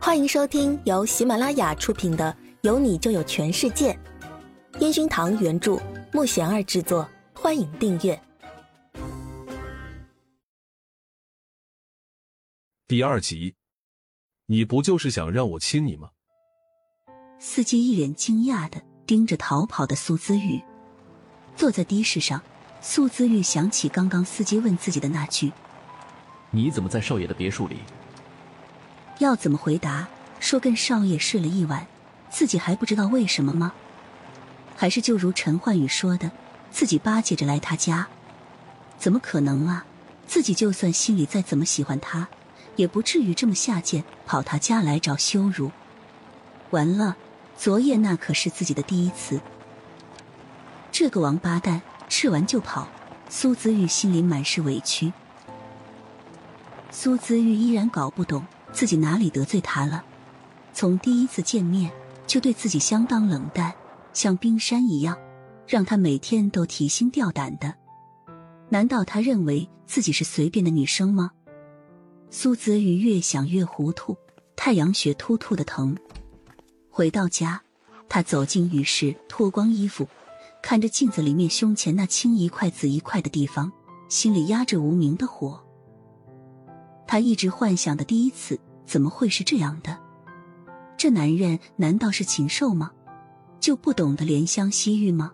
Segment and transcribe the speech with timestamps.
[0.00, 3.92] 欢迎收听由喜马拉雅出品的《有你就有全世界》，
[4.80, 5.76] 烟熏堂原著，
[6.12, 7.06] 木贤儿制作。
[7.34, 8.18] 欢迎订阅
[12.86, 13.56] 第二集。
[14.46, 16.10] 你不就是想让我亲你吗？
[17.40, 20.62] 司机一脸惊讶的盯着逃跑的苏姿玉，
[21.56, 22.40] 坐在的士上。
[22.80, 25.52] 苏姿玉想起刚刚司机问自己的那句
[26.52, 27.78] ：“你怎么在少爷的别墅里？”
[29.18, 30.08] 要怎么回答？
[30.40, 31.86] 说跟少爷睡了一晚，
[32.30, 33.72] 自己还不知道为什么吗？
[34.76, 36.30] 还是就如陈焕宇说的，
[36.70, 38.06] 自己巴结着来他家？
[38.96, 39.84] 怎么可能啊！
[40.26, 42.28] 自己就算心里再怎么喜欢他，
[42.76, 45.72] 也不至于这么下贱，跑他家来找羞辱。
[46.70, 47.16] 完了，
[47.56, 49.40] 昨夜那可是自己的第一次。
[50.92, 52.88] 这个王八蛋吃完就跑，
[53.28, 55.12] 苏姿玉心里满是委屈。
[56.92, 58.44] 苏姿玉依然搞不懂。
[58.72, 60.04] 自己哪里得罪他了？
[60.72, 61.90] 从第一次见面
[62.26, 63.74] 就对自己相当冷淡，
[64.12, 65.16] 像冰山一样，
[65.66, 67.74] 让他每天都提心吊胆的。
[68.68, 71.32] 难道他认为自己是随便的女生吗？
[72.30, 74.16] 苏子宇越想越糊涂，
[74.54, 75.96] 太阳穴突突的疼。
[76.90, 77.62] 回到家，
[78.08, 80.06] 他走进浴室，脱光衣服，
[80.62, 83.72] 看着镜子里面胸前那青一块紫一块的地方，
[84.08, 85.58] 心里压着无名的火。
[87.08, 89.98] 他一直幻想的第一次怎么会是这样的？
[90.98, 92.92] 这男人难道是禽兽吗？
[93.58, 95.32] 就不懂得怜香惜玉吗？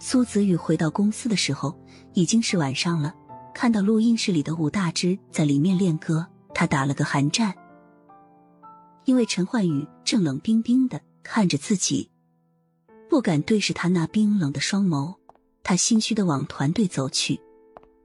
[0.00, 1.78] 苏子宇回到公司的时候
[2.14, 3.14] 已经是晚上了，
[3.54, 7.54] 看到录音室里的武大之在里面练歌，他打了个寒战。
[9.04, 12.10] 因为陈焕宇正冷冰冰的看着自己，
[13.08, 15.14] 不敢对视他那冰冷的双眸，
[15.62, 17.40] 他心虚的往团队走去。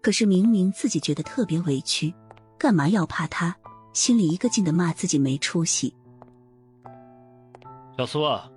[0.05, 2.13] 可是明明自己觉得特别委屈，
[2.59, 3.55] 干嘛要怕他？
[3.91, 5.95] 心里一个劲的骂自己没出息。
[7.97, 8.47] 小苏啊，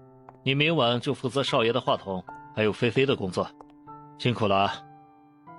[0.42, 2.22] 你明晚就负责少爷的话筒，
[2.54, 3.48] 还有菲菲的工作，
[4.18, 4.74] 辛苦了啊！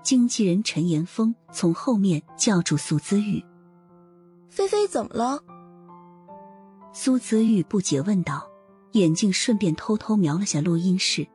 [0.03, 3.43] 经纪人陈岩峰从后面叫住苏姿玉
[4.47, 5.43] ：“菲菲怎么了？”
[6.93, 8.47] 苏姿玉不解问道，
[8.91, 11.27] 眼睛顺便偷偷瞄了下录音室。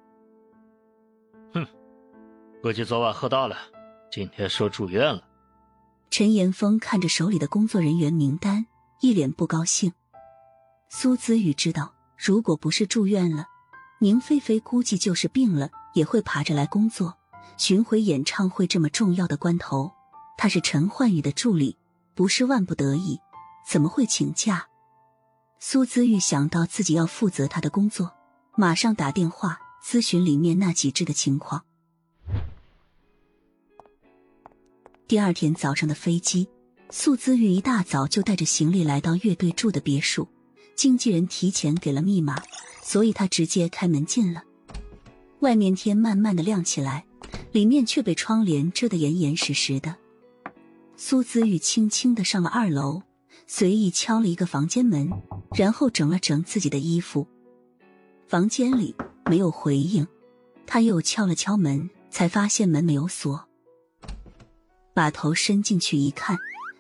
[1.53, 1.67] 哼，
[2.63, 3.57] 估计昨晚喝大了。
[4.11, 5.23] 今天说住院了，
[6.11, 8.67] 陈岩峰看着手里的工作人员名单，
[9.01, 9.93] 一脸不高兴。
[10.89, 13.49] 苏子宇知道，如果不是住院了，
[13.99, 17.17] 宁菲菲估计就是病了，也会爬着来工作。
[17.57, 19.93] 巡回演唱会这么重要的关头，
[20.37, 21.77] 他是陈焕宇的助理，
[22.15, 23.21] 不是万不得已，
[23.67, 24.69] 怎么会请假？
[25.59, 28.13] 苏子玉想到自己要负责他的工作，
[28.57, 31.65] 马上打电话咨询里面那几只的情况。
[35.15, 36.49] 第二天早上的飞机，
[36.91, 40.27] 苏姿玉一大早就带着行李来到乐队住的别墅。
[40.75, 42.43] 经纪人提前给了密码，
[42.83, 44.43] 所以他直接开门进了。
[45.39, 47.05] 外面天慢慢的亮起来，
[47.53, 49.95] 里面却被窗帘遮得严严实实的。
[50.97, 53.03] 苏姿玉轻轻的上了二楼，
[53.47, 55.09] 随意敲了一个房间门，
[55.55, 57.25] 然后整了整自己的衣服。
[58.27, 58.97] 房间里
[59.27, 60.09] 没有回应，
[60.67, 63.49] 他又敲了敲门，才发现门没有锁。
[64.95, 66.39] 把头伸进去一看，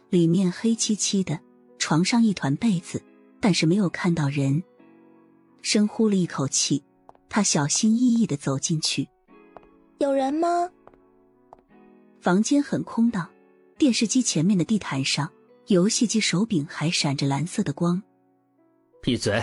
[0.09, 1.41] 里面黑漆漆的，
[1.79, 3.03] 床上一团被子，
[3.41, 4.63] 但是没有看到人。
[5.63, 6.83] 深呼了一口气，
[7.29, 9.09] 他小心翼翼的走进去。
[9.99, 10.71] 有人吗？
[12.21, 13.29] 房间很空荡，
[13.77, 15.29] 电视机前面的地毯上，
[15.67, 18.01] 游戏机手柄还闪着蓝色的光。
[19.03, 19.43] 闭嘴！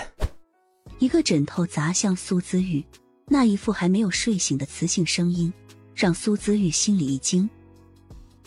[1.00, 2.84] 一个枕头砸向苏姿玉，
[3.28, 5.52] 那一副还没有睡醒的磁性声音，
[5.94, 7.50] 让苏姿玉心里一惊。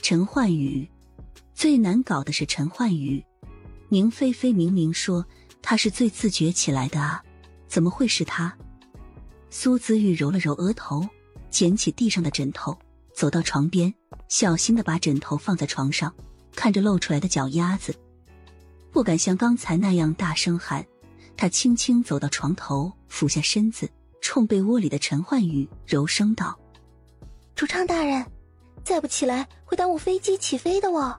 [0.05, 0.87] 陈焕宇，
[1.55, 3.25] 最难搞的是陈焕宇。
[3.89, 5.25] 宁菲菲明明说
[5.63, 7.25] 他是最自觉起来的啊，
[7.69, 8.55] 怎么会是他？
[9.49, 11.09] 苏姿玉揉了揉额头，
[11.49, 12.79] 捡起地上的枕头，
[13.15, 13.95] 走到床边，
[14.29, 16.15] 小心的把枕头放在床上，
[16.55, 17.97] 看着露出来的脚丫子，
[18.93, 20.85] 不敢像刚才那样大声喊。
[21.35, 23.89] 他轻轻走到床头，俯下身子，
[24.21, 26.61] 冲被窝里的陈焕宇柔声道
[27.57, 28.23] ：“主唱大人。”
[28.85, 31.19] 再不起来会耽误飞机起飞的哦。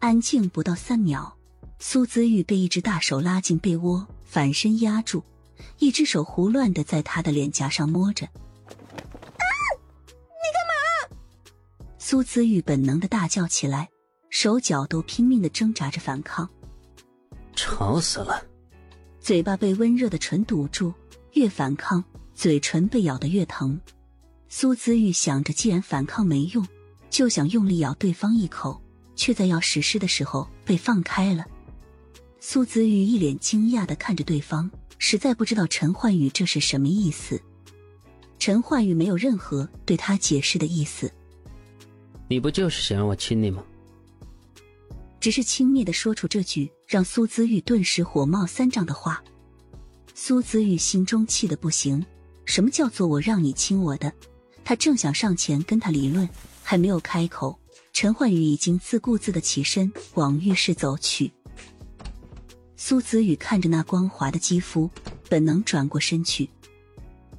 [0.00, 1.36] 安静不到三秒，
[1.78, 5.22] 苏子玉被一只大手拉进被窝，反身压住，
[5.78, 8.26] 一只手胡乱的在他的脸颊上摸着。
[8.26, 8.32] 啊！
[10.06, 11.16] 你干嘛？
[11.98, 13.88] 苏子玉本能的大叫起来，
[14.28, 16.48] 手脚都拼命的挣扎着反抗。
[17.54, 18.44] 吵死了！
[19.20, 20.92] 嘴巴被温热的唇堵住，
[21.32, 22.02] 越反抗，
[22.34, 23.80] 嘴唇被咬得越疼。
[24.48, 26.66] 苏子玉想着，既然反抗没用，
[27.10, 28.80] 就想用力咬对方一口，
[29.14, 31.44] 却在要实施的时候被放开了。
[32.40, 37.40] 苏子玉一脸惊讶的看着对方，实在不知道陈焕宇这是什么意思。
[38.38, 41.12] 陈焕宇没有任何对他解释的意思，
[42.28, 43.62] 你不就是想让我亲你吗？
[45.20, 49.22] 只是轻蔑的说出这句让苏子玉顿时火冒三丈的话。
[50.14, 52.04] 苏子玉心中气得不行，
[52.44, 54.12] 什么叫做我让你亲我的？
[54.68, 56.28] 他正想上前跟他理论，
[56.62, 57.58] 还没有开口，
[57.94, 61.32] 陈焕宇已经自顾自的起身往浴室走去。
[62.76, 64.90] 苏子宇看着那光滑的肌肤，
[65.30, 66.50] 本能转过身去。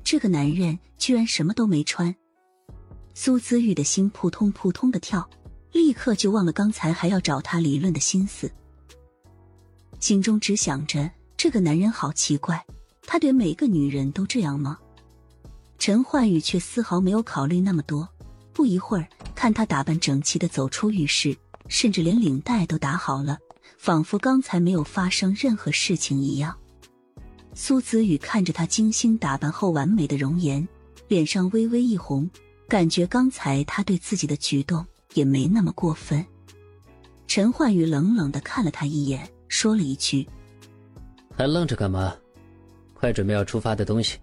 [0.04, 2.16] 这个男人居然什么都没穿，
[3.14, 5.30] 苏子玉的心扑通扑通的跳，
[5.72, 8.52] 立刻就忘了刚才还要找他理论的心思，
[10.00, 11.12] 心中只想着。
[11.38, 12.66] 这个男人好奇怪，
[13.04, 14.80] 他对每个女人都这样吗？
[15.80, 18.08] 陈焕宇却丝毫没有考虑那么多。
[18.54, 21.36] 不一会儿，看他打扮整齐的走出浴室，
[21.70, 23.40] 甚至连领带都打好了，
[23.78, 26.54] 仿佛刚才没有发生任何事情一样。
[27.54, 30.68] 苏子宇看着他精心打扮后完美的容颜，
[31.08, 32.30] 脸上微微一红，
[32.68, 36.24] 感觉刚才他对自己的举动也没那么过分。
[37.26, 40.28] 陈焕宇冷冷的看了他一眼，说了一句。
[41.38, 42.14] 还愣着干嘛？
[42.94, 44.18] 快准备要出发的东西。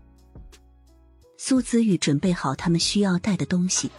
[1.38, 3.90] 苏子玉准备好他们需要带的东西，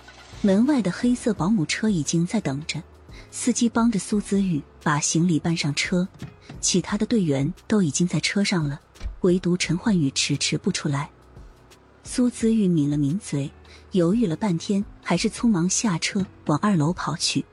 [0.42, 2.82] 门外的黑色保姆车已经在等着，
[3.30, 6.08] 司机帮着苏子玉把行李搬上车，
[6.60, 8.82] 其他的队员都已经在车上了，
[9.22, 11.10] 唯独陈焕宇迟迟不出来。
[12.04, 13.52] 苏子玉抿了抿嘴，
[13.92, 17.46] 犹豫了半天，还是匆忙下车往二楼跑去。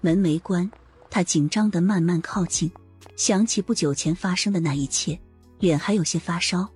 [0.00, 0.70] 门没关，
[1.10, 2.70] 他紧张的慢慢靠近。
[3.16, 5.18] 想起不久前发生的那一切，
[5.58, 6.68] 脸还有些发烧。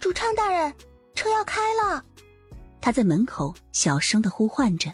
[0.00, 0.72] 主唱大人，
[1.18, 2.04] 车要开了！
[2.80, 4.88] 他在门口小声的呼唤着。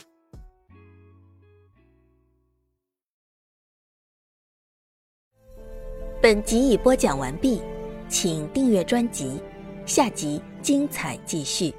[6.23, 7.61] 本集已播讲完毕，
[8.09, 9.38] 请订阅专辑，
[9.85, 11.75] 下集精彩继续。